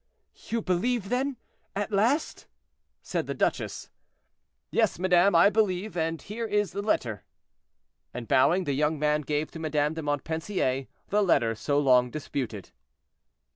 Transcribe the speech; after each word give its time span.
"You 0.49 0.63
believe 0.63 1.09
then, 1.09 1.37
at 1.75 1.91
last?" 1.91 2.47
said 3.03 3.27
the 3.27 3.35
duchess. 3.35 3.91
"Yes, 4.71 4.97
madame, 4.97 5.35
I 5.35 5.51
believe, 5.51 5.95
and 5.95 6.19
here 6.19 6.47
is 6.47 6.71
the 6.71 6.81
letter;" 6.81 7.23
and, 8.11 8.27
bowing, 8.27 8.63
the 8.63 8.73
young 8.73 8.97
man 8.97 9.21
gave 9.21 9.51
to 9.51 9.59
Madame 9.59 9.93
de 9.93 10.01
Montpensier 10.01 10.87
the 11.09 11.21
letter 11.21 11.53
so 11.53 11.77
long 11.77 12.09
disputed. 12.09 12.71